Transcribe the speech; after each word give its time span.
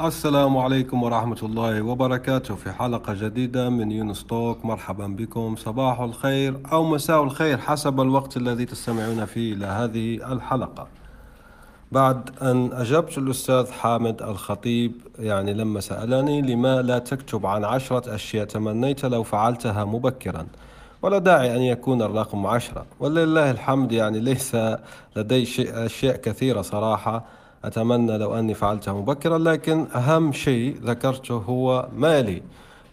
السلام 0.00 0.56
عليكم 0.56 1.02
ورحمة 1.02 1.38
الله 1.42 1.82
وبركاته 1.82 2.54
في 2.54 2.72
حلقة 2.72 3.14
جديدة 3.14 3.70
من 3.70 3.92
يونس 3.92 4.24
توك. 4.24 4.64
مرحبا 4.64 5.06
بكم. 5.06 5.56
صباح 5.56 6.00
الخير 6.00 6.60
أو 6.72 6.84
مساء 6.84 7.22
الخير 7.22 7.58
حسب 7.58 8.00
الوقت 8.00 8.36
الذي 8.36 8.64
تستمعون 8.64 9.24
فيه 9.24 9.54
إلى 9.54 9.66
هذه 9.66 10.32
الحلقة. 10.32 10.86
بعد 11.92 12.30
أن 12.42 12.72
أجبت 12.72 13.18
الأستاذ 13.18 13.72
حامد 13.72 14.22
الخطيب 14.22 14.92
يعني 15.18 15.54
لما 15.54 15.80
سألني 15.80 16.42
لما 16.42 16.82
لا 16.82 16.98
تكتب 16.98 17.46
عن 17.46 17.64
عشرة 17.64 18.14
أشياء 18.14 18.46
تمنيت 18.46 19.04
لو 19.04 19.22
فعلتها 19.22 19.84
مبكرا 19.84 20.46
ولا 21.02 21.18
داعي 21.18 21.56
أن 21.56 21.62
يكون 21.62 22.02
الرقم 22.02 22.46
عشرة. 22.46 22.86
ولله 23.00 23.50
الحمد 23.50 23.92
يعني 23.92 24.20
ليس 24.20 24.56
لدي 25.16 25.46
شيء 25.46 25.86
أشياء 25.86 26.16
كثيرة 26.16 26.62
صراحة. 26.62 27.43
أتمنى 27.66 28.18
لو 28.18 28.34
أني 28.38 28.54
فعلتها 28.54 28.94
مبكرا 28.94 29.38
لكن 29.38 29.86
أهم 29.94 30.32
شيء 30.32 30.76
ذكرته 30.82 31.34
هو 31.34 31.88
مالي. 31.96 32.42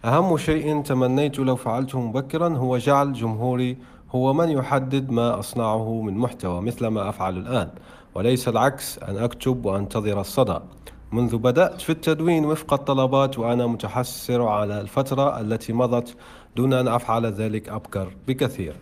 أهم 0.04 0.36
شيء 0.36 0.82
تمنيت 0.82 1.38
لو 1.38 1.56
فعلته 1.56 2.00
مبكرا 2.00 2.48
هو 2.48 2.78
جعل 2.78 3.12
جمهوري 3.12 3.76
هو 4.14 4.32
من 4.32 4.48
يحدد 4.48 5.10
ما 5.10 5.38
أصنعه 5.38 6.02
من 6.02 6.18
محتوى 6.18 6.60
مثل 6.60 6.86
ما 6.86 7.08
أفعل 7.08 7.36
الآن. 7.36 7.68
وليس 8.14 8.48
العكس 8.48 8.98
أن 8.98 9.16
أكتب 9.16 9.66
وأنتظر 9.66 10.20
الصدى. 10.20 10.58
منذ 11.12 11.36
بدأت 11.36 11.80
في 11.80 11.90
التدوين 11.90 12.44
وفق 12.44 12.72
الطلبات 12.72 13.38
وأنا 13.38 13.66
متحسر 13.66 14.42
على 14.42 14.80
الفترة 14.80 15.40
التي 15.40 15.72
مضت 15.72 16.16
دون 16.56 16.72
أن 16.72 16.88
أفعل 16.88 17.26
ذلك 17.26 17.68
أبكر 17.68 18.08
بكثير. 18.28 18.76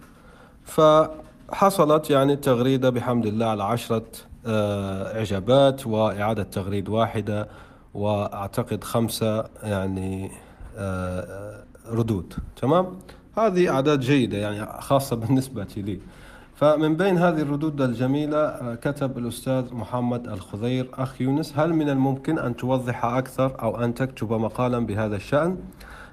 فحصلت 0.65 2.11
يعني 2.11 2.33
التغريدة 2.33 2.91
بحمد 2.91 3.27
الله 3.27 3.47
على 3.47 3.65
عشرة 3.65 4.03
إعجابات 4.47 5.87
وإعادة 5.87 6.43
تغريد 6.43 6.89
واحدة 6.89 7.49
وأعتقد 7.95 8.85
خمسة 8.85 9.45
يعني 9.63 10.31
آه، 10.77 11.65
ردود. 11.91 12.35
تمام؟ 12.57 12.99
هذه 13.39 13.69
أعداد 13.69 14.01
جيدة 14.01 14.39
يعني 14.39 14.67
خاصة 14.81 15.17
بالنسبة 15.27 15.67
لي. 15.77 16.01
فمن 16.55 16.97
بين 16.97 17.19
هذه 17.19 17.41
الردود 17.41 17.81
الجميلة 17.81 18.37
آه، 18.37 18.75
كتب 18.75 19.19
الأستاذ 19.19 19.75
محمد 19.75 20.29
الخضير 20.29 20.89
أخ 20.95 21.21
يونس 21.21 21.59
هل 21.59 21.75
من 21.75 21.89
الممكن 21.89 22.39
أن 22.39 22.57
توضح 22.57 23.05
أكثر 23.05 23.63
أو 23.63 23.85
أن 23.85 23.95
تكتب 23.95 24.33
مقالا 24.33 24.87
بهذا 24.87 25.17
الشأن؟ 25.17 25.57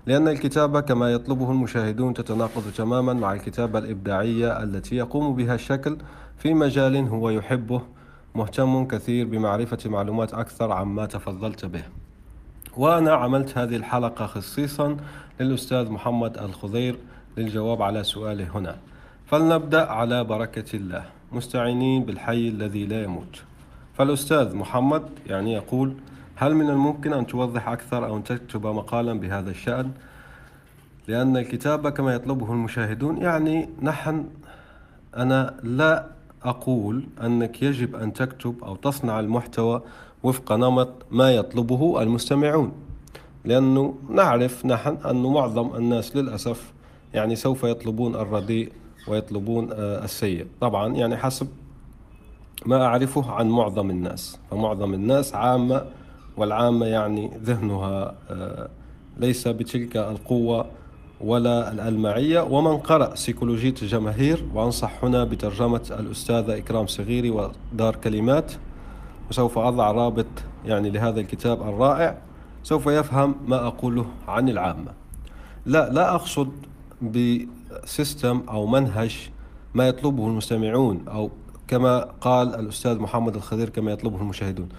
لأن 0.05 0.27
الكتابة 0.27 0.79
كما 0.79 1.11
يطلبه 1.11 1.51
المشاهدون 1.51 2.13
تتناقض 2.13 2.63
تماما 2.77 3.13
مع 3.13 3.33
الكتابة 3.33 3.79
الإبداعية 3.79 4.63
التي 4.63 4.95
يقوم 4.95 5.35
بها 5.35 5.55
الشكل 5.55 5.97
في 6.37 6.53
مجال 6.53 7.07
هو 7.07 7.29
يحبه 7.29 7.81
مهتم 8.37 8.87
كثير 8.87 9.27
بمعرفة 9.27 9.89
معلومات 9.89 10.33
أكثر 10.33 10.71
عما 10.71 11.05
تفضلت 11.05 11.65
به. 11.65 11.83
وأنا 12.77 13.11
عملت 13.11 13.57
هذه 13.57 13.75
الحلقة 13.75 14.25
خصيصا 14.25 14.97
للأستاذ 15.39 15.89
محمد 15.89 16.37
الخضير 16.37 16.97
للجواب 17.37 17.81
على 17.81 18.03
سؤاله 18.03 18.57
هنا. 18.57 18.75
فلنبدأ 19.25 19.91
على 19.91 20.23
بركة 20.23 20.75
الله. 20.75 21.05
مستعينين 21.31 22.03
بالحي 22.03 22.47
الذي 22.47 22.85
لا 22.85 23.03
يموت. 23.03 23.43
فالأستاذ 23.97 24.55
محمد 24.55 25.03
يعني 25.27 25.53
يقول 25.53 25.93
هل 26.35 26.55
من 26.55 26.69
الممكن 26.69 27.13
أن 27.13 27.27
توضح 27.27 27.69
أكثر 27.69 28.05
أو 28.05 28.17
أن 28.17 28.23
تكتب 28.23 28.67
مقالا 28.67 29.13
بهذا 29.13 29.49
الشأن؟ 29.51 29.91
لأن 31.07 31.37
الكتابة 31.37 31.89
كما 31.89 32.13
يطلبه 32.13 32.51
المشاهدون 32.53 33.17
يعني 33.17 33.69
نحن 33.81 34.25
أنا 35.17 35.53
لا 35.63 36.16
أقول 36.49 37.03
أنك 37.23 37.63
يجب 37.63 37.95
أن 37.95 38.13
تكتب 38.13 38.55
أو 38.63 38.75
تصنع 38.75 39.19
المحتوى 39.19 39.81
وفق 40.23 40.51
نمط 40.53 40.89
ما 41.11 41.31
يطلبه 41.31 42.01
المستمعون 42.01 42.71
لأنه 43.45 43.95
نعرف 44.09 44.65
نحن 44.65 44.97
أن 45.05 45.23
معظم 45.23 45.75
الناس 45.75 46.15
للأسف 46.15 46.73
يعني 47.13 47.35
سوف 47.35 47.63
يطلبون 47.63 48.15
الرديء 48.15 48.71
ويطلبون 49.07 49.69
آه، 49.71 50.03
السيء. 50.03 50.45
طبعا 50.61 50.95
يعني 50.95 51.17
حسب 51.17 51.47
ما 52.65 52.85
أعرفه 52.85 53.31
عن 53.31 53.49
معظم 53.49 53.89
الناس 53.89 54.39
فمعظم 54.51 54.93
الناس 54.93 55.35
عامة 55.35 55.85
والعامة 56.37 56.85
يعني 56.85 57.31
ذهنها 57.43 58.15
آه، 58.29 58.69
ليس 59.17 59.47
بتلك 59.47 59.97
القوة 59.97 60.65
ولا 61.21 61.71
الألمعية. 61.71 62.41
ومن 62.41 62.77
قرأ 62.77 63.15
سيكولوجية 63.15 63.75
الجماهير 63.81 64.45
وأنصح 64.53 65.03
هنا 65.03 65.23
بترجمة 65.23 65.81
الأستاذة 65.99 66.57
إكرام 66.57 66.87
صغيري 66.87 67.29
ودار 67.29 67.95
كلمات 67.95 68.51
وسوف 69.29 69.57
أضع 69.57 69.91
رابط 69.91 70.25
يعني 70.65 70.89
لهذا 70.89 71.19
الكتاب 71.19 71.61
الرائع. 71.61 72.17
سوف 72.63 72.87
يفهم 72.87 73.35
ما 73.47 73.67
أقوله 73.67 74.05
عن 74.27 74.49
العامة. 74.49 74.91
لا 75.65 75.89
لا 75.89 76.15
أقصد 76.15 76.49
بسيستم 77.01 78.41
أو 78.49 78.65
منهج 78.67 79.29
ما 79.73 79.87
يطلبه 79.87 80.27
المستمعون 80.27 81.05
أو 81.07 81.29
كما 81.67 81.99
قال 82.21 82.55
الأستاذ 82.55 82.99
محمد 82.99 83.35
الخضير 83.35 83.69
كما 83.69 83.91
يطلبه 83.91 84.17
المشاهدون. 84.17 84.69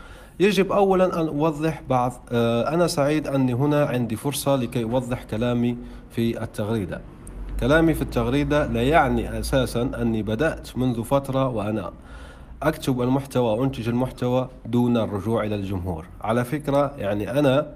يجب 0.40 0.72
أولا 0.72 1.20
أن 1.20 1.28
أوضح 1.28 1.82
بعض 1.90 2.12
آه، 2.32 2.74
أنا 2.74 2.86
سعيد 2.86 3.26
أني 3.26 3.54
هنا 3.54 3.84
عندي 3.84 4.16
فرصة 4.16 4.56
لكي 4.56 4.84
أوضح 4.84 5.22
كلامي 5.24 5.76
في 6.10 6.42
التغريدة. 6.42 7.00
كلامي 7.60 7.94
في 7.94 8.02
التغريدة 8.02 8.66
لا 8.66 8.82
يعني 8.82 9.38
أساسا 9.40 9.90
أني 10.00 10.22
بدأت 10.22 10.76
منذ 10.76 11.02
فترة 11.04 11.48
وأنا 11.48 11.92
أكتب 12.62 13.02
المحتوى 13.02 13.58
وأنتج 13.58 13.88
المحتوى 13.88 14.48
دون 14.66 14.96
الرجوع 14.96 15.44
إلى 15.44 15.54
الجمهور. 15.54 16.04
على 16.20 16.44
فكرة 16.44 16.94
يعني 16.98 17.30
أنا 17.38 17.66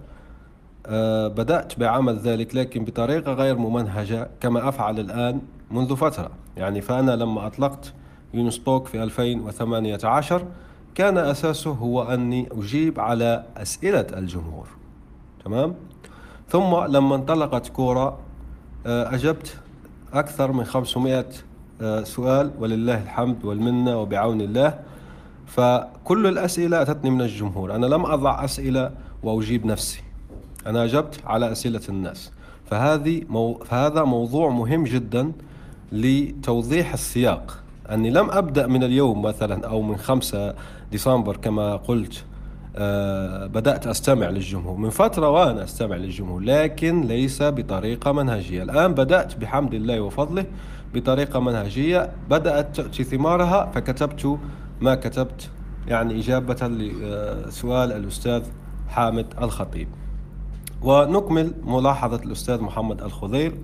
آه، 0.86 1.28
بدأت 1.28 1.78
بعمل 1.78 2.16
ذلك 2.16 2.54
لكن 2.56 2.84
بطريقة 2.84 3.32
غير 3.32 3.56
ممنهجة 3.58 4.28
كما 4.40 4.68
أفعل 4.68 5.00
الآن 5.00 5.40
منذ 5.70 5.96
فترة. 5.96 6.30
يعني 6.56 6.80
فأنا 6.80 7.16
لما 7.16 7.46
أطلقت 7.46 7.92
يونستوك 8.34 8.86
في 8.86 9.02
2018 9.02 10.44
كان 10.94 11.18
أساسه 11.18 11.70
هو 11.70 12.02
أني 12.02 12.48
أجيب 12.52 13.00
على 13.00 13.44
أسئلة 13.56 14.06
الجمهور. 14.16 14.66
تمام؟ 15.44 15.74
ثم 16.48 16.84
لما 16.84 17.14
انطلقت 17.14 17.68
كورة 17.68 18.18
آه، 18.86 19.14
أجبت 19.14 19.56
أكثر 20.12 20.52
من 20.52 20.64
500 20.64 21.26
آه، 21.80 22.02
سؤال 22.02 22.50
ولله 22.58 23.02
الحمد 23.02 23.44
والمنة 23.44 24.00
وبعون 24.00 24.40
الله. 24.40 24.78
فكل 25.46 26.26
الأسئلة 26.26 26.82
أتتني 26.82 27.10
من 27.10 27.20
الجمهور. 27.20 27.74
أنا 27.74 27.86
لم 27.86 28.06
أضع 28.06 28.44
أسئلة 28.44 28.90
وأجيب 29.22 29.66
نفسي. 29.66 30.02
أنا 30.66 30.84
أجبت 30.84 31.20
على 31.26 31.52
أسئلة 31.52 31.80
الناس. 31.88 32.32
فهذه 32.70 33.22
مو... 33.28 33.54
فهذا 33.54 34.04
موضوع 34.04 34.50
مهم 34.50 34.84
جدا 34.84 35.32
لتوضيح 35.92 36.92
السياق. 36.92 37.61
أني 37.92 38.10
لم 38.10 38.30
أبدأ 38.30 38.66
من 38.66 38.84
اليوم 38.84 39.22
مثلا 39.22 39.66
أو 39.66 39.82
من 39.82 39.96
5 39.96 40.54
ديسمبر 40.90 41.36
كما 41.36 41.76
قلت 41.76 42.24
آه 42.76 43.46
بدأت 43.46 43.86
أستمع 43.86 44.28
للجمهور. 44.28 44.76
من 44.76 44.90
فترة 44.90 45.30
وأنا 45.30 45.64
أستمع 45.64 45.96
للجمهور 45.96 46.40
لكن 46.40 47.00
ليس 47.00 47.42
بطريقة 47.42 48.12
منهجية. 48.12 48.62
الآن 48.62 48.94
بدأت 48.94 49.36
بحمد 49.36 49.74
الله 49.74 50.00
وفضله 50.00 50.44
بطريقة 50.94 51.40
منهجية. 51.40 52.12
بدأت 52.30 52.76
تأتي 52.76 53.04
ثمارها 53.04 53.70
فكتبت 53.74 54.38
ما 54.80 54.94
كتبت. 54.94 55.50
يعني 55.88 56.20
إجابة 56.20 56.68
لسؤال 56.68 57.92
الأستاذ 57.92 58.42
حامد 58.88 59.26
الخطيب. 59.42 59.88
ونكمل 60.82 61.52
ملاحظة 61.64 62.16
الأستاذ 62.16 62.60
محمد 62.60 63.02
الخضير. 63.02 63.54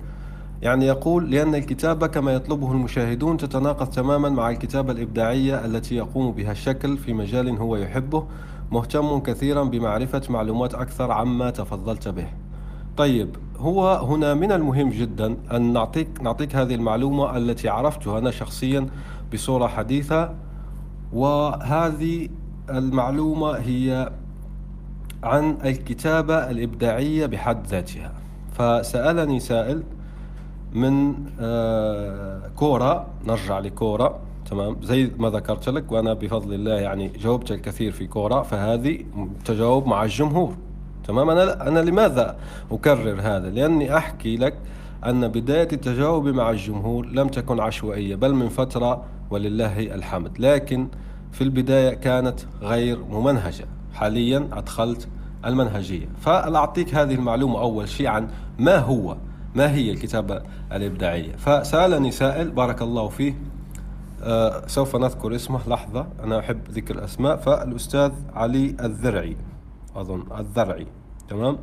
يعني 0.61 0.85
يقول 0.85 1.31
لأن 1.31 1.55
الكتابة 1.55 2.07
كما 2.07 2.31
يطلبه 2.33 2.71
المشاهدون 2.71 3.37
تتناقض 3.37 3.87
تماما 3.89 4.29
مع 4.29 4.49
الكتابة 4.49 4.91
الإبداعية 4.91 5.65
التي 5.65 5.95
يقوم 5.95 6.31
بها 6.31 6.51
الشكل 6.51 6.97
في 6.97 7.13
مجال 7.13 7.57
هو 7.57 7.75
يحبه 7.75 8.25
مهتم 8.71 9.19
كثيرا 9.19 9.63
بمعرفة 9.63 10.21
معلومات 10.29 10.73
أكثر 10.73 11.11
عما 11.11 11.49
تفضلت 11.49 12.07
به. 12.07 12.27
طيب 12.97 13.35
هو 13.57 13.93
هنا 13.93 14.33
من 14.33 14.51
المهم 14.51 14.89
جدا 14.89 15.37
أن 15.51 15.73
نعطيك, 15.73 16.07
نعطيك 16.21 16.55
هذه 16.55 16.75
المعلومة 16.75 17.37
التي 17.37 17.69
عرفتها 17.69 18.19
أنا 18.19 18.31
شخصيا 18.31 18.87
بصورة 19.33 19.67
حديثة 19.67 20.33
وهذه 21.13 22.29
المعلومة 22.69 23.51
هي 23.51 24.11
عن 25.23 25.57
الكتابة 25.65 26.49
الإبداعية 26.49 27.25
بحد 27.25 27.67
ذاتها. 27.67 28.13
فسألني 28.53 29.39
سائل 29.39 29.83
من 30.73 31.15
آه، 31.39 32.41
كورة 32.55 33.07
نرجع 33.25 33.59
لكورة 33.59 34.19
تمام؟ 34.49 34.77
زي 34.83 35.11
ما 35.17 35.29
ذكرت 35.29 35.69
لك 35.69 35.91
وأنا 35.91 36.13
بفضل 36.13 36.53
الله 36.53 36.73
يعني 36.73 37.07
جاوبت 37.07 37.51
الكثير 37.51 37.91
في 37.91 38.07
كورة 38.07 38.41
فهذه 38.41 39.05
تجاوب 39.45 39.87
مع 39.87 40.03
الجمهور. 40.03 40.55
تمام؟ 41.07 41.29
أنا 41.29 41.67
أنا 41.67 41.79
لماذا 41.79 42.37
أكرر 42.71 43.21
هذا؟ 43.21 43.49
لأني 43.49 43.97
أحكي 43.97 44.37
لك 44.37 44.53
أن 45.05 45.27
بداية 45.27 45.67
التجاوب 45.73 46.27
مع 46.27 46.49
الجمهور 46.49 47.05
لم 47.05 47.27
تكن 47.27 47.59
عشوائية 47.59 48.15
بل 48.15 48.33
من 48.33 48.49
فترة 48.49 49.03
ولله 49.31 49.79
الحمد. 49.79 50.39
لكن 50.39 50.87
في 51.31 51.43
البداية 51.43 51.93
كانت 51.93 52.39
غير 52.61 52.99
ممنهجة. 53.09 53.65
حاليا 53.93 54.47
أدخلت 54.53 55.07
المنهجية. 55.45 56.07
فأعطيك 56.21 56.95
هذه 56.95 57.15
المعلومة 57.15 57.59
أول 57.61 57.89
شيء 57.89 58.07
عن 58.07 58.27
ما 58.59 58.77
هو 58.77 59.17
ما 59.55 59.71
هي 59.71 59.91
الكتابة 59.91 60.41
الإبداعية 60.71 61.35
فسألني 61.35 62.11
سائل 62.11 62.51
بارك 62.51 62.81
الله 62.81 63.07
فيه. 63.07 63.33
آه 64.23 64.67
سوف 64.67 64.95
نذكر 64.95 65.35
اسمه. 65.35 65.59
لحظة 65.67 66.07
أنا 66.23 66.39
أحب 66.39 66.59
ذكر 66.71 66.95
الأسماء. 66.95 67.37
فالأستاذ 67.37 68.11
علي 68.35 68.75
الذرعي 68.81 69.37
أظن 69.95 70.23
الذرعي. 70.39 70.87
تمام؟ 71.29 71.57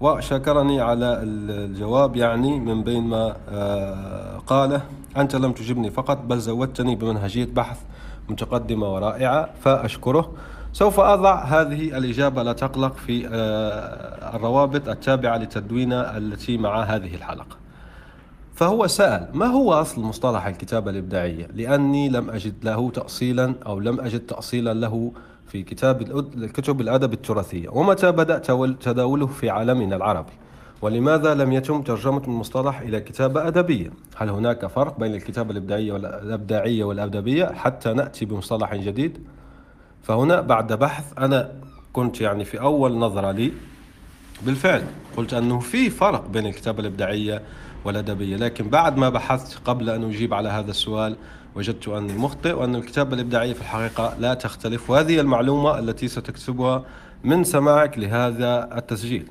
وشكرني 0.00 0.80
على 0.80 1.20
الجواب 1.22 2.16
يعني 2.16 2.60
من 2.60 2.84
بين 2.84 3.02
ما 3.02 3.36
آه 3.48 4.38
قاله. 4.38 4.82
أنت 5.16 5.36
لم 5.36 5.52
تجبني 5.52 5.90
فقط 5.90 6.18
بل 6.18 6.38
زودتني 6.38 6.96
بمنهجية 6.96 7.48
بحث 7.54 7.80
متقدمة 8.28 8.94
ورائعة 8.94 9.50
فأشكره. 9.60 10.32
سوف 10.72 11.00
أضع 11.00 11.44
هذه 11.44 11.98
الإجابة 11.98 12.42
لا 12.42 12.52
تقلق 12.52 12.96
في 12.96 13.28
آه، 13.28 14.36
الروابط 14.36 14.88
التابعة 14.88 15.36
لتدوينة 15.36 16.00
التي 16.00 16.58
مع 16.58 16.82
هذه 16.82 17.14
الحلقة 17.14 17.56
فهو 18.54 18.86
سأل 18.86 19.28
ما 19.34 19.46
هو 19.46 19.72
أصل 19.72 20.00
مصطلح 20.00 20.46
الكتابة 20.46 20.90
الإبداعية 20.90 21.46
لأني 21.54 22.08
لم 22.08 22.30
أجد 22.30 22.54
له 22.64 22.90
تأصيلا 22.90 23.54
أو 23.66 23.80
لم 23.80 24.00
أجد 24.00 24.20
تأصيلا 24.20 24.74
له 24.74 25.12
في 25.46 25.62
كتاب 25.62 26.02
الكتب 26.36 26.80
الأدب 26.80 27.12
التراثية 27.12 27.68
ومتى 27.68 28.12
بدأ 28.12 28.38
تداوله 28.80 29.26
في 29.26 29.50
عالمنا 29.50 29.96
العربي 29.96 30.32
ولماذا 30.82 31.34
لم 31.34 31.52
يتم 31.52 31.82
ترجمة 31.82 32.22
المصطلح 32.24 32.80
إلى 32.80 33.00
كتابة 33.00 33.48
أدبية؟ 33.48 33.90
هل 34.16 34.28
هناك 34.28 34.66
فرق 34.66 34.98
بين 34.98 35.14
الكتابة 35.14 35.50
الإبداعية 35.50 35.92
والأبداعية 35.92 36.84
والأدبية 36.84 37.46
حتى 37.46 37.92
نأتي 37.92 38.24
بمصطلح 38.24 38.74
جديد؟ 38.74 39.18
فهنا 40.02 40.40
بعد 40.40 40.72
بحث 40.72 41.04
أنا 41.18 41.52
كنت 41.92 42.20
يعني 42.20 42.44
في 42.44 42.60
أول 42.60 42.98
نظرة 42.98 43.30
لي 43.30 43.52
بالفعل 44.42 44.82
قلت 45.16 45.34
أنه 45.34 45.58
في 45.58 45.90
فرق 45.90 46.28
بين 46.28 46.46
الكتابة 46.46 46.80
الإبداعية 46.80 47.42
والأدبية 47.84 48.36
لكن 48.36 48.68
بعد 48.68 48.96
ما 48.96 49.08
بحثت 49.08 49.58
قبل 49.64 49.90
أن 49.90 50.04
أجيب 50.04 50.34
على 50.34 50.48
هذا 50.48 50.70
السؤال 50.70 51.16
وجدت 51.54 51.88
أني 51.88 52.12
مخطئ 52.12 52.52
وأن 52.52 52.74
الكتابة 52.76 53.14
الإبداعية 53.14 53.52
في 53.52 53.60
الحقيقة 53.60 54.14
لا 54.18 54.34
تختلف 54.34 54.90
وهذه 54.90 55.20
المعلومة 55.20 55.78
التي 55.78 56.08
ستكتبها 56.08 56.84
من 57.24 57.44
سماعك 57.44 57.98
لهذا 57.98 58.78
التسجيل. 58.78 59.28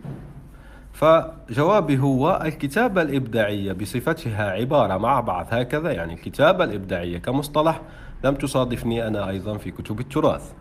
فجوابي 0.94 2.00
هو 2.00 2.42
الكتابة 2.46 3.02
الإبداعية 3.02 3.74
بصفتها 3.74 4.52
عبارة 4.52 4.98
مع 4.98 5.20
بعض 5.20 5.48
هكذا 5.52 5.92
يعني 5.92 6.14
الكتابة 6.14 6.64
الإبداعية 6.64 7.18
كمصطلح 7.18 7.82
لم 8.24 8.36
تصادفني 8.36 9.08
أنا 9.08 9.30
أيضا 9.30 9.58
في 9.58 9.72
كتب 9.72 10.00
التراث. 10.00 10.52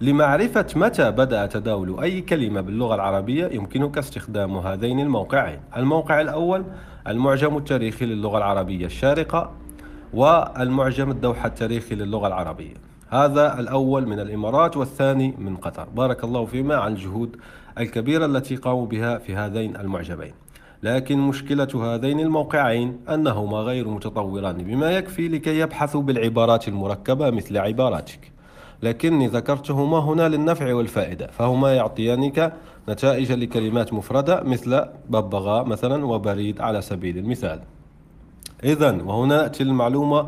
لمعرفة 0.00 0.66
متى 0.76 1.10
بدأ 1.10 1.46
تداول 1.46 2.00
أي 2.00 2.20
كلمة 2.20 2.60
باللغة 2.60 2.94
العربية 2.94 3.46
يمكنك 3.46 3.98
استخدام 3.98 4.56
هذين 4.56 5.00
الموقعين. 5.00 5.60
الموقع 5.76 6.20
الأول 6.20 6.64
المعجم 7.08 7.56
التاريخي 7.56 8.06
للغة 8.06 8.38
العربية 8.38 8.86
الشارقة 8.86 9.52
والمعجم 10.14 11.10
الدوحة 11.10 11.46
التاريخي 11.46 11.94
للغة 11.94 12.26
العربية. 12.26 12.74
هذا 13.08 13.60
الأول 13.60 14.06
من 14.06 14.20
الإمارات 14.20 14.76
والثاني 14.76 15.34
من 15.38 15.56
قطر. 15.56 15.88
بارك 15.88 16.24
الله 16.24 16.44
فيما 16.44 16.76
عن 16.76 16.92
الجهود 16.92 17.36
الكبيرة 17.78 18.26
التي 18.26 18.56
قاموا 18.56 18.86
بها 18.86 19.18
في 19.18 19.34
هذين 19.36 19.76
المعجمين. 19.76 20.32
لكن 20.82 21.18
مشكلة 21.18 21.94
هذين 21.94 22.20
الموقعين 22.20 23.00
أنهما 23.08 23.58
غير 23.58 23.88
متطوران 23.88 24.56
بما 24.56 24.90
يكفي 24.90 25.28
لكي 25.28 25.58
يبحثوا 25.58 26.02
بالعبارات 26.02 26.68
المركبة 26.68 27.30
مثل 27.30 27.58
عباراتك. 27.58 28.32
لكني 28.82 29.26
ذكرتهما 29.26 29.98
هنا 29.98 30.28
للنفع 30.28 30.74
والفائدة 30.74 31.26
فهما 31.26 31.74
يعطيانك 31.74 32.52
نتائج 32.88 33.32
لكلمات 33.32 33.92
مفردة 33.92 34.42
مثل 34.42 34.84
ببغاء 35.10 35.64
مثلا 35.64 36.06
وبريد 36.06 36.60
على 36.60 36.82
سبيل 36.82 37.18
المثال. 37.18 37.60
إذا 38.64 39.02
وهنا 39.02 39.36
نأتي 39.36 39.62
المعلومة 39.62 40.26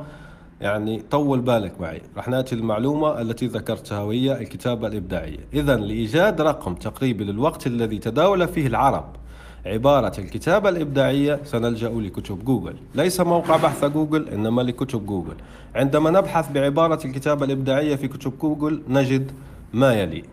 يعني 0.61 1.03
طول 1.11 1.41
بالك 1.41 1.81
معي. 1.81 2.03
راح 2.17 2.29
نأتي 2.29 2.55
المعلومة 2.55 3.21
التي 3.21 3.47
ذكرتها 3.47 4.03
وهي 4.03 4.41
الكتابة 4.41 4.87
الإبداعية. 4.87 5.39
إذا 5.55 5.77
لإيجاد 5.77 6.41
رقم 6.41 6.75
تقريبي 6.75 7.25
للوقت 7.25 7.67
الذي 7.67 7.99
تداول 7.99 8.49
فيه 8.49 8.67
العرب 8.67 9.20
عبارة 9.67 10.13
الكتابة 10.21 10.69
الإبداعية 10.69 11.41
سنلجأ 11.45 11.89
لكتب 11.89 12.45
جوجل. 12.45 12.75
ليس 12.95 13.21
موقع 13.21 13.57
بحث 13.57 13.85
جوجل 13.85 14.29
إنما 14.29 14.63
لكتب 14.63 15.07
جوجل. 15.07 15.35
عندما 15.75 16.11
نبحث 16.11 16.53
بعبارة 16.53 17.07
الكتابة 17.07 17.45
الإبداعية 17.45 17.97
في 17.97 18.09
كتب 18.09 18.33
جوجل 18.39 18.83
نجد 18.89 19.33
ما 19.73 19.95
يلي. 19.95 20.25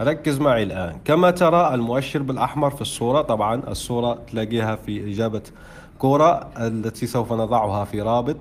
ركز 0.00 0.38
معي 0.38 0.62
الآن. 0.62 0.96
كما 1.04 1.30
ترى 1.30 1.74
المؤشر 1.74 2.22
بالأحمر 2.22 2.70
في 2.70 2.80
الصورة. 2.80 3.22
طبعا 3.22 3.62
الصورة 3.68 4.18
تلاقيها 4.30 4.76
في 4.76 5.12
إجابة 5.12 5.42
كورة 5.98 6.48
التي 6.58 7.06
سوف 7.06 7.32
نضعها 7.32 7.84
في 7.84 8.02
رابط. 8.02 8.36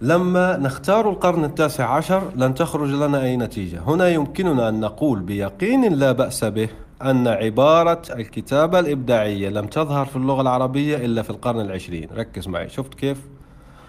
لما 0.00 0.56
نختار 0.56 1.10
القرن 1.10 1.44
التاسع 1.44 1.94
عشر 1.94 2.22
لن 2.36 2.54
تخرج 2.54 2.90
لنا 2.90 3.22
أي 3.22 3.36
نتيجة. 3.36 3.80
هنا 3.86 4.08
يمكننا 4.08 4.68
أن 4.68 4.80
نقول 4.80 5.20
بيقين 5.20 5.92
لا 5.92 6.12
بأس 6.12 6.44
به. 6.44 6.68
أن 7.02 7.28
عبارة 7.28 8.02
الكتابة 8.10 8.78
الإبداعية 8.78 9.48
لم 9.48 9.66
تظهر 9.66 10.06
في 10.06 10.16
اللغة 10.16 10.40
العربية 10.42 10.96
إلا 10.96 11.22
في 11.22 11.30
القرن 11.30 11.60
العشرين 11.60 12.08
ركز 12.16 12.48
معي 12.48 12.68
شفت 12.68 12.94
كيف؟ 12.94 13.18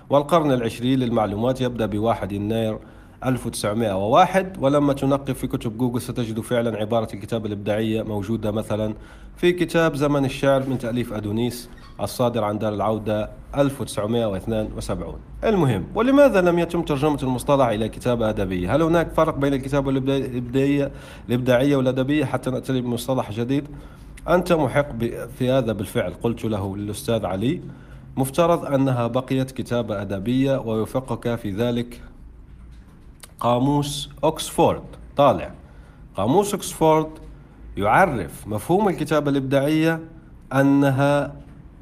والقرن 0.09 0.51
العشرين 0.51 0.99
للمعلومات 0.99 1.61
يبدأ 1.61 1.85
بواحد 1.85 2.31
يناير 2.31 2.79
1901 3.25 4.57
ولما 4.59 4.93
تنقب 4.93 5.35
في 5.35 5.47
كتب 5.47 5.77
جوجل 5.77 6.01
ستجد 6.01 6.39
فعلا 6.39 6.77
عبارة 6.77 7.13
الكتابة 7.13 7.45
الإبداعية 7.47 8.03
موجودة 8.03 8.51
مثلا 8.51 8.93
في 9.37 9.51
كتاب 9.51 9.95
زمن 9.95 10.25
الشعر 10.25 10.69
من 10.69 10.77
تأليف 10.77 11.13
أدونيس 11.13 11.69
الصادر 12.01 12.43
عن 12.43 12.59
دار 12.59 12.73
العودة 12.73 13.29
1972 13.57 15.15
المهم 15.43 15.85
ولماذا 15.95 16.41
لم 16.41 16.59
يتم 16.59 16.81
ترجمة 16.81 17.19
المصطلح 17.23 17.67
إلى 17.67 17.89
كتابة 17.89 18.29
أدبية 18.29 18.75
هل 18.75 18.81
هناك 18.81 19.11
فرق 19.11 19.35
بين 19.37 19.53
الكتابة 19.53 19.89
الإبداعية 19.89 20.91
الإبداعية 21.29 21.75
والأدبية 21.75 22.25
حتى 22.25 22.49
نأتي 22.49 22.81
بمصطلح 22.81 23.31
جديد؟ 23.31 23.67
أنت 24.29 24.53
محق 24.53 24.87
في 25.39 25.51
هذا 25.51 25.71
بالفعل 25.71 26.13
قلت 26.23 26.45
له 26.45 26.77
للأستاذ 26.77 27.25
علي. 27.25 27.61
مفترض 28.17 28.65
أنها 28.65 29.07
بقيت 29.07 29.51
كتابة 29.51 30.01
أدبية 30.01 30.57
ويوفقك 30.57 31.35
في 31.35 31.51
ذلك 31.51 32.01
قاموس 33.39 34.09
أكسفورد. 34.23 34.83
طالع. 35.17 35.51
قاموس 36.15 36.53
أكسفورد 36.53 37.09
يعرف 37.77 38.47
مفهوم 38.47 38.89
الكتابة 38.89 39.31
الإبداعية 39.31 39.99
أنها 40.53 41.33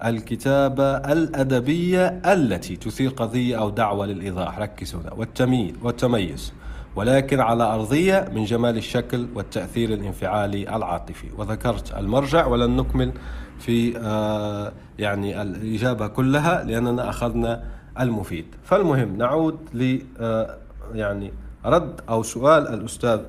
الكتابة 0.06 0.98
الأدبية 0.98 2.08
التي 2.08 2.75
تثير 2.75 3.10
قضية 3.10 3.60
أو 3.60 3.70
دعوة 3.70 4.06
للإيضاح 4.06 4.60
ركز 4.60 4.96
هنا 4.96 5.13
والتمييز 5.13 5.75
والتميز. 5.84 6.53
ولكن 6.96 7.39
على 7.39 7.63
أرضية 7.63 8.29
من 8.36 8.44
جمال 8.46 8.77
الشكل 8.77 9.27
والتأثير 9.36 9.94
الانفعالي 9.94 10.75
العاطفي. 10.75 11.27
وذكرت 11.38 11.98
المرجع 11.98 12.46
ولن 12.46 12.75
نكمل 12.75 13.12
في 13.60 13.98
آه 13.98 14.72
يعني 15.00 15.41
الإجابة 15.41 16.08
كلها 16.08 16.63
لأننا 16.63 17.10
أخذنا 17.10 17.63
المفيد. 18.00 18.46
فالمهم 18.63 19.18
نعود 19.18 19.58
ل 19.74 20.00
آه 20.20 20.58
يعني 20.94 21.32
رد 21.65 22.01
أو 22.10 22.24
سؤال 22.24 22.68
الأستاذ 22.68 23.20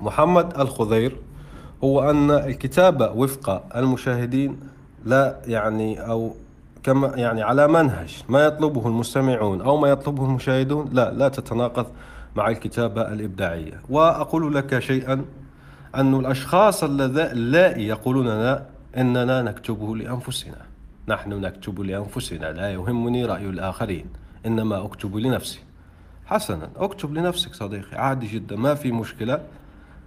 محمد 0.00 0.60
الخضير. 0.60 1.16
هو 1.84 2.10
أن 2.10 2.30
الكتابة 2.30 3.10
وفق 3.10 3.76
المشاهدين 3.76 4.60
لا 5.04 5.36
يعني 5.46 6.00
أو 6.00 6.34
كما 6.82 7.12
يعني 7.16 7.42
على 7.42 7.68
منهج 7.68 8.22
ما 8.28 8.44
يطلبه 8.44 8.86
المستمعون 8.86 9.60
أو 9.60 9.76
ما 9.76 9.88
يطلبه 9.88 10.24
المشاهدون 10.24 10.90
لا 10.92 11.12
لا 11.12 11.28
تتناقض 11.28 11.86
مع 12.36 12.48
الكتابة 12.48 13.12
الإبداعية. 13.12 13.80
وأقول 13.90 14.54
لك 14.54 14.78
شيئا 14.78 15.24
أن 15.94 16.14
الأشخاص 16.14 16.84
اللائي 16.84 17.86
يقولون 17.86 18.26
لا 18.26 18.62
إننا 18.96 19.42
نكتبه 19.42 19.96
لأنفسنا. 19.96 20.56
نحن 21.08 21.30
نكتب 21.30 21.80
لأنفسنا 21.80 22.52
لا 22.52 22.72
يهمني 22.72 23.24
رأي 23.24 23.46
الآخرين 23.48 24.06
إنما 24.46 24.84
أكتب 24.84 25.16
لنفسي. 25.16 25.60
حسنا 26.26 26.70
أكتب 26.76 27.14
لنفسك 27.14 27.54
صديقي 27.54 27.96
عادي 27.96 28.26
جدا 28.26 28.56
ما 28.56 28.74
في 28.74 28.92
مشكلة. 28.92 29.40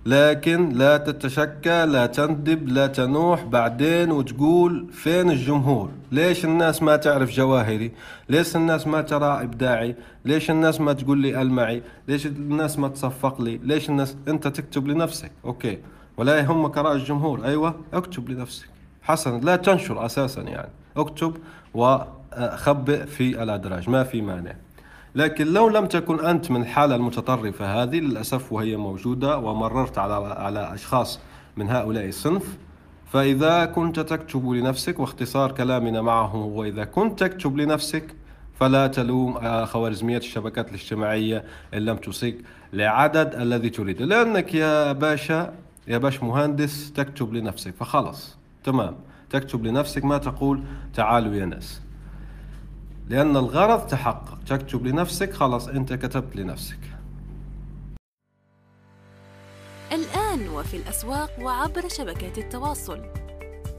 لكن 0.08 0.70
لا 0.70 0.98
تتشكى 0.98 1.86
لا 1.86 2.06
تندب 2.06 2.68
لا 2.68 2.88
تنوح. 2.88 3.44
بعدين 3.44 4.12
وتقول 4.12 4.88
فين 4.92 5.32
الجمهور؟ 5.32 5.90
ليش 6.12 6.46
الناس 6.46 6.84
ما 6.84 6.96
تعرف 6.96 7.32
جواهري؟ 7.32 7.92
ليش 8.30 8.56
الناس 8.56 8.88
ما 8.88 9.02
ترى 9.02 9.44
إبداعي؟ 9.44 9.96
ليش 10.26 10.52
الناس 10.52 10.82
ما 10.82 10.94
تقول 10.94 11.18
لي 11.18 11.42
ألمعي 11.42 11.84
ليش 12.08 12.28
الناس 12.28 12.80
ما 12.80 12.88
تصفق 12.88 13.42
لي؟ 13.42 13.58
ليش 13.64 13.90
الناس؟ 13.90 14.18
أنت 14.28 14.48
تكتب 14.48 14.88
لنفسك. 14.88 15.32
أوكي. 15.46 15.78
ولا 16.18 16.38
يهمك 16.38 16.78
رأي 16.78 16.96
الجمهور. 16.96 17.46
أيوة 17.46 17.76
اكتب 17.94 18.30
لنفسك. 18.30 18.70
حسنا 19.02 19.38
لا 19.38 19.56
تنشر 19.56 20.06
أساسا 20.06 20.42
يعني. 20.42 20.72
اكتب 20.98 21.38
وخبئ 21.74 23.06
في 23.06 23.44
الأدراج. 23.44 23.90
ما 23.90 24.04
في 24.04 24.22
مانع. 24.22 24.54
لكن 25.16 25.48
لو 25.54 25.70
لم 25.70 25.86
تكن 25.86 26.26
أنت 26.26 26.52
من 26.52 26.62
الحالة 26.62 26.96
المتطرفة 26.96 27.84
هذه 27.84 28.00
للأسف 28.00 28.54
وهي 28.54 28.78
موجودة 28.78 29.38
ومررت 29.38 29.98
على 29.98 30.14
على 30.14 30.74
أشخاص 30.74 31.20
من 31.58 31.70
هؤلاء 31.70 32.08
الصنف 32.08 32.58
فإذا 33.12 33.66
كنت 33.66 34.00
تكتب 34.00 34.50
لنفسك 34.50 35.00
واختصار 35.00 35.52
كلامنا 35.52 36.02
معه 36.02 36.28
هو 36.28 36.64
إذا 36.64 36.84
كنت 36.84 37.24
تكتب 37.24 37.58
لنفسك 37.58 38.16
فلا 38.60 38.88
تلوم 38.88 39.66
خوارزمية 39.66 40.18
الشبكات 40.18 40.70
الاجتماعية 40.70 41.44
إن 41.74 41.80
لم 41.80 41.98
تصيك 41.98 42.38
لعدد 42.74 43.36
الذي 43.36 43.70
تريد 43.70 44.02
لأنك 44.02 44.54
يا 44.56 44.92
باشا 44.92 45.54
يا 45.88 45.98
باش 45.98 46.24
مهندس 46.24 46.92
تكتب 46.94 47.34
لنفسك 47.34 47.74
فخلص 47.80 48.38
تمام. 48.64 48.96
تكتب 49.30 49.66
لنفسك 49.66 50.06
ما 50.06 50.18
تقول 50.18 50.64
تعالوا 50.94 51.36
يا 51.36 51.46
ناس. 51.46 51.82
لأن 53.10 53.38
الغرض 53.38 53.88
تحقق. 53.88 54.38
تكتب 54.48 54.86
لنفسك 54.86 55.34
خلاص 55.34 55.68
أنت 55.68 55.94
كتبت 55.94 56.36
لنفسك. 56.36 56.80
الآن 59.92 60.50
وفي 60.50 60.78
الأسواق 60.78 61.30
وعبر 61.42 61.88
شبكات 61.88 62.38
التواصل. 62.38 63.02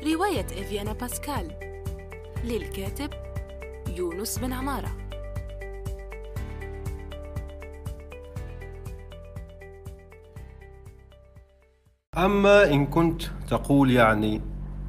رواية 0.02 0.46
إفيانا 0.46 0.92
باسكال. 0.92 1.50
للكاتب 2.44 3.10
يونس 3.96 4.38
بن 4.38 4.52
عمارة. 4.52 4.96
أما 12.16 12.70
إن 12.70 12.86
كنت 12.86 13.22
تقول 13.48 13.90
يعني 13.90 14.40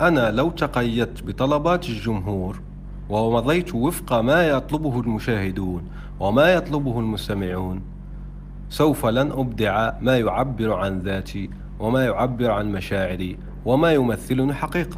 أنا 0.01 0.31
لو 0.31 0.49
تقيدت 0.49 1.23
بطلبات 1.23 1.89
الجمهور 1.89 2.68
ومضيت 3.09 3.75
وفق 3.75 4.13
ما 4.13 4.47
يطلبه 4.47 4.99
المشاهدون 4.99 5.83
وما 6.19 6.53
يطلبه 6.53 6.99
المستمعون. 6.99 7.81
سوف 8.69 9.05
لن 9.05 9.31
أبدع 9.31 9.91
ما 10.01 10.17
يعبر 10.17 10.73
عن 10.73 10.99
ذاتي 10.99 11.49
وما 11.79 12.05
يعبر 12.05 12.51
عن 12.51 12.71
مشاعري 12.71 13.37
وما 13.65 13.93
يمثلني 13.93 14.53
حقيقة. 14.53 14.97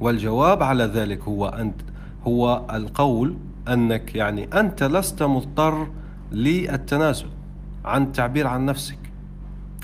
والجواب 0.00 0.62
على 0.62 0.84
ذلك 0.84 1.22
هو 1.22 1.46
أنت 1.46 1.80
هو 2.26 2.62
القول 2.72 3.36
أنك 3.68 4.14
يعني 4.14 4.60
أنت 4.60 4.82
لست 4.82 5.22
مضطر 5.22 5.88
للتنازل 6.32 7.26
عن 7.84 8.02
التعبير 8.02 8.46
عن 8.46 8.66
نفسك. 8.66 8.98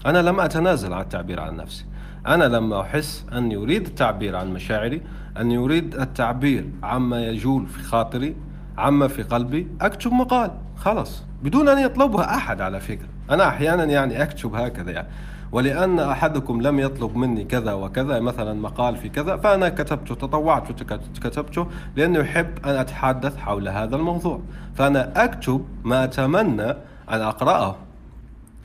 أنا 0.07 0.23
لم 0.23 0.41
أتنازل 0.41 0.93
عن 0.93 1.01
التعبير 1.01 1.41
عن 1.41 1.57
نفسي. 1.57 1.85
أنا 2.27 2.45
لما 2.45 2.81
أحس 2.81 3.27
أني 3.33 3.57
أريد 3.57 3.87
التعبير 3.87 4.37
عن 4.37 4.53
مشاعري 4.53 5.03
أني 5.39 5.59
أريد 5.59 5.95
التعبير 5.95 6.67
عما 6.83 7.27
يجول 7.27 7.67
في 7.67 7.83
خاطري 7.83 8.37
عما 8.79 9.09
في 9.09 9.23
قلبي 9.23 9.69
أكتب 9.81 10.13
مقال 10.13 10.51
خلاص 10.77 11.23
بدون 11.43 11.69
أن 11.69 11.79
يطلبها 11.79 12.35
أحد 12.37 12.61
على 12.61 12.81
فكرة. 12.81 13.09
أنا 13.31 13.49
أحيانا 13.49 13.85
يعني 13.85 14.23
أكتب 14.23 14.55
هكذا 14.55 14.91
يعني. 14.91 15.09
ولأن 15.53 16.01
أحدكم 16.01 16.63
لم 16.63 16.79
يطلب 16.79 17.17
مني 17.17 17.45
كذا 17.45 17.73
وكذا 17.73 18.21
مثلا 18.21 18.53
مقال 18.53 18.97
في 18.97 19.09
كذا 19.09 19.37
فأنا 19.37 19.69
كتبته 19.69 20.15
تطوعت 20.15 20.71
وكتبته 20.71 21.67
لأني 21.97 22.21
أحب 22.21 22.47
أن 22.65 22.71
أتحدث 22.75 23.37
حول 23.37 23.69
هذا 23.69 23.97
الموضوع. 23.97 24.41
فأنا 24.75 25.25
أكتب 25.25 25.65
ما 25.85 26.05
أتمنى 26.05 26.71
أن 27.11 27.21
أقرأه. 27.21 27.77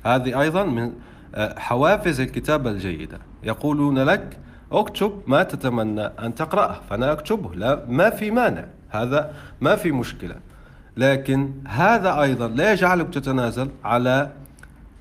هذه 0.06 0.42
أيضا 0.42 0.64
من 0.64 0.92
آه، 1.36 1.60
حوافز 1.60 2.22
الكتابة 2.22 2.70
الجيدة. 2.70 3.20
يقولون 3.44 4.00
لك 4.00 4.38
اكتب 4.72 5.22
ما 5.28 5.44
تتمنى 5.44 6.02
أن 6.02 6.36
تقرأه 6.36 6.80
فأنا 6.90 7.12
أكتبه. 7.12 7.56
لا 7.56 7.86
ما 7.88 8.10
في 8.10 8.32
مانع. 8.32 8.66
هذا 8.90 9.34
ما 9.62 9.76
في 9.76 9.92
مشكلة. 9.92 10.36
لكن 10.98 11.52
هذا 11.68 12.22
أيضا 12.22 12.48
لا 12.48 12.74
يجعلك 12.74 13.14
تتنازل 13.14 13.70
على 13.84 14.32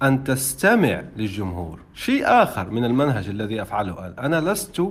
أن 0.03 0.25
تستمع 0.25 1.03
للجمهور. 1.17 1.79
شيء 1.95 2.25
آخر 2.27 2.71
من 2.71 2.85
المنهج 2.85 3.29
الذي 3.29 3.63
أفعله 3.63 4.07
الآن. 4.07 4.25
أنا 4.25 4.51
لست 4.51 4.83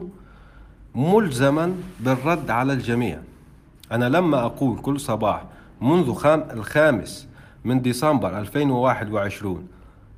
ملزما 0.95 1.75
بالرد 1.99 2.49
على 2.49 2.73
الجميع. 2.73 3.19
أنا 3.91 4.09
لما 4.09 4.45
أقول 4.45 4.79
كل 4.79 4.99
صباح 4.99 5.43
منذ 5.81 6.13
خام 6.13 6.45
الخامس 6.53 7.27
من 7.63 7.81
ديسمبر 7.81 8.39
2021 8.39 9.67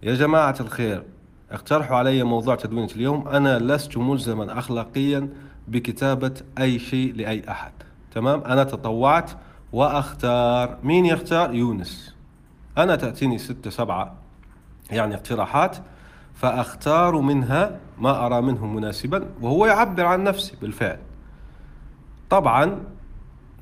يا 0.04 0.16
جماعة 0.16 0.56
الخير 0.60 1.04
اقترحوا 1.56 1.98
علي 1.98 2.24
موضوع 2.24 2.56
تدوينة 2.56 2.90
اليوم. 2.96 3.28
أنا 3.28 3.60
لست 3.60 3.98
ملزما 3.98 4.60
أخلاقيا 4.60 5.30
بكتابة 5.68 6.34
أي 6.60 6.80
شيء 6.80 7.16
لأي 7.16 7.50
أحد. 7.50 7.72
تمام؟ 8.12 8.42
أنا 8.42 8.64
تطوعت 8.64 9.32
وأختار. 9.74 10.78
مين 10.84 11.06
يختار؟ 11.06 11.54
يونس. 11.54 12.16
أنا 12.78 12.96
تأتيني 12.96 13.38
ستة 13.38 13.70
سبعة 13.70 14.16
يعني 14.92 15.16
اقتراحات 15.16 15.78
فأختار 16.34 17.22
منها 17.22 17.80
ما 17.98 18.26
أرى 18.26 18.42
منه 18.42 18.66
مناسبا 18.66 19.30
وهو 19.42 19.66
يعبر 19.66 20.06
عن 20.06 20.24
نفسي 20.24 20.54
بالفعل. 20.62 21.00
طبعا 22.30 22.84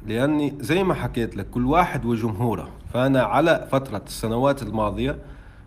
لأني 0.05 0.53
زي 0.59 0.83
ما 0.83 0.93
حكيت 0.93 1.37
لك 1.37 1.49
كل 1.49 1.65
واحد 1.65 2.05
وجمهوره. 2.05 2.69
فأنا 2.93 3.23
على 3.23 3.67
فترة 3.71 4.01
السنوات 4.07 4.63
الماضية 4.63 5.17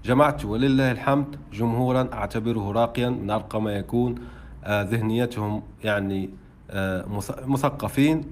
جمعت 0.07 0.45
ولله 0.45 0.91
الحمد 0.91 1.37
جمهورا 1.53 2.09
أعتبره 2.13 2.73
راقيا 2.73 3.09
من 3.09 3.31
أرقى 3.31 3.63
ما 3.63 3.73
يكون. 3.73 4.15
آه، 4.65 4.83
ذهنيتهم 4.83 5.63
يعني 5.85 6.31
آه، 6.71 7.05
مثقفين 7.47 8.25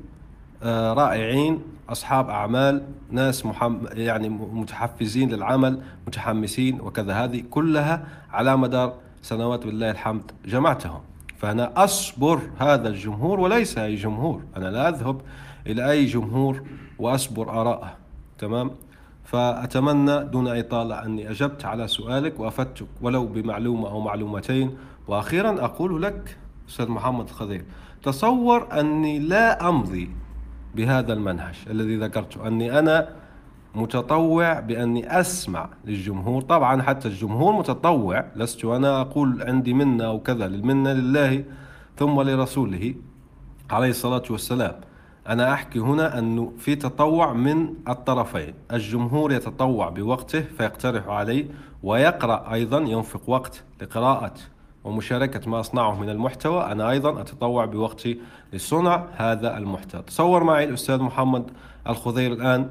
آه، 0.63 0.93
رائعين. 0.93 1.63
أصحاب 1.89 2.29
أعمال 2.31 2.83
ناس 3.11 3.47
محم 3.47 3.79
يعني 3.93 4.29
متحفزين 4.29 5.29
للعمل 5.31 5.83
متحمسين 6.07 6.81
وكذا. 6.81 7.25
هذه 7.25 7.43
كلها 7.51 8.07
على 8.33 8.57
مدار 8.57 8.95
سنوات 9.23 9.67
بالله 9.67 9.91
الحمد 9.91 10.33
جمعتهم. 10.47 11.01
فأنا 11.39 11.85
أصبر 11.85 12.41
هذا 12.59 12.89
الجمهور 12.89 13.41
وليس 13.41 13.79
أي 13.79 13.95
جمهور. 13.95 14.43
أنا 14.57 14.69
لا 14.69 14.89
أذهب 14.89 15.21
إلى 15.67 15.91
أي 15.91 16.05
جمهور 16.05 16.63
وأصبر 16.99 17.51
آراءه. 17.51 17.97
تمام؟ 18.39 18.71
فأتمنى 19.25 20.25
دون 20.25 20.49
إطالة 20.49 21.05
أني 21.05 21.31
أجبت 21.31 21.65
على 21.65 21.89
سؤالك 21.89 22.41
وأفدتك 22.41 22.87
ولو 23.03 23.27
بمعلومة 23.27 23.89
أو 23.89 24.01
معلومتين. 24.01 24.77
وأخيرا 25.09 25.65
أقول 25.65 26.03
لك 26.03 26.37
أستاذ 26.69 26.89
محمد 26.89 27.29
الخضير 27.29 27.65
تصور 28.03 28.81
أني 28.81 29.19
لا 29.19 29.69
أمضي 29.69 30.11
بهذا 30.75 31.13
المنهج 31.13 31.55
الذي 31.71 31.97
ذكرته 31.97 32.49
أني 32.49 32.79
أنا 32.79 33.09
متطوع 33.75 34.61
بأني 34.61 35.21
أسمع 35.21 35.69
للجمهور. 35.85 36.43
طبعا 36.43 36.83
حتى 36.83 37.09
الجمهور 37.09 37.53
متطوع 37.53 38.25
لست 38.37 38.65
أنا 38.65 39.01
أقول 39.01 39.43
عندي 39.43 39.75
منة 39.75 40.05
أو 40.05 40.21
كذا 40.21 40.49
للمنة 40.49 40.93
لله 40.93 41.45
ثم 41.97 42.21
لرسوله 42.21 42.95
عليه 43.71 43.91
الصلاة 43.91 44.23
والسلام. 44.31 44.75
أنا 45.29 45.53
أحكي 45.53 45.79
هنا 45.79 46.19
أنه 46.19 46.53
في 46.59 46.77
تطوع 46.77 47.33
من 47.33 47.75
الطرفين. 47.89 48.55
الجمهور 48.73 49.33
يتطوع 49.33 49.89
بوقته 49.89 50.41
فيقترح 50.41 51.09
عليه 51.09 51.47
ويقرأ 51.83 52.53
أيضا 52.53 52.79
ينفق 52.79 53.21
وقت 53.27 53.63
لقراءة 53.83 54.35
ومشاركة 54.85 55.51
ما 55.51 55.61
أصنعه 55.61 56.01
من 56.01 56.11
المحتوى. 56.11 56.65
أنا 56.73 56.91
أيضا 56.91 57.21
أتطوع 57.21 57.65
بوقتي 57.65 58.19
لصنع 58.53 59.05
هذا 59.17 59.59
المحتوى. 59.59 60.03
تصور 60.03 60.45
معي 60.45 60.65
الأستاذ 60.65 60.99
محمد 60.99 61.51
الخضير 61.89 62.33
الآن 62.33 62.71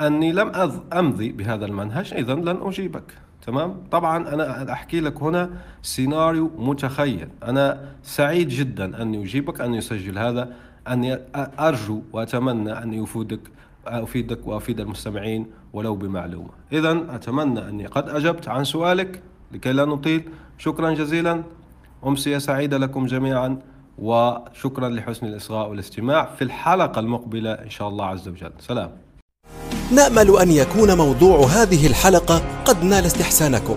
أني 0.00 0.32
لم 0.32 0.52
أمضي 0.92 1.32
بهذا 1.32 1.66
المنهج 1.66 2.14
إذا 2.14 2.34
لن 2.34 2.58
أجيبك. 2.62 3.18
تمام؟ 3.46 3.76
طبعا 3.90 4.34
أنا 4.34 4.72
أحكي 4.72 5.00
لك 5.00 5.22
هنا 5.22 5.50
سيناريو 5.82 6.50
متخيل. 6.58 7.28
أنا 7.42 7.88
سعيد 8.02 8.48
جدا 8.48 9.02
أن 9.02 9.14
أجيبك 9.14 9.60
أن 9.60 9.74
يسجل 9.74 10.18
هذا 10.18 10.52
أني 10.88 11.18
أرجو 11.36 12.02
وأتمنى 12.12 12.72
أن 12.72 12.94
يفيدك 12.94 13.40
أفيدك 13.86 14.46
وأفيد 14.46 14.80
المستمعين 14.80 15.46
ولو 15.72 15.94
بمعلومة. 15.94 16.48
إذا 16.72 17.04
أتمنى 17.10 17.68
أني 17.68 17.86
قد 17.86 18.08
أجبت 18.08 18.48
عن 18.48 18.64
سؤالك 18.64 19.22
لكي 19.52 19.72
لا 19.72 19.84
نطيل. 19.84 20.28
شكرا 20.58 20.94
جزيلا. 20.94 21.42
أمسية 22.06 22.38
سعيدة 22.38 22.78
لكم 22.78 23.06
جميعا 23.06 23.58
وشكرا 23.98 24.88
لحسن 24.88 25.26
الإصغاء 25.26 25.68
والاستماع 25.68 26.24
في 26.38 26.44
الحلقة 26.44 27.00
المقبلة 27.00 27.52
إن 27.52 27.70
شاء 27.70 27.88
الله 27.88 28.04
عز 28.04 28.28
وجل. 28.28 28.52
سلام. 28.58 28.90
نأمل 29.92 30.36
أن 30.42 30.50
يكون 30.50 30.96
موضوع 30.96 31.38
هذه 31.46 31.86
الحلقة 31.86 32.42
قد 32.64 32.84
نال 32.84 33.04
استحسانكم. 33.04 33.76